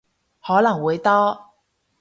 [0.41, 1.51] 可能會多